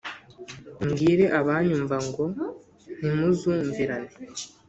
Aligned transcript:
mbwire 0.87 1.25
abanyumva 1.39 1.95
ngo 2.07 2.23
ntimuzumvirane! 2.97 4.11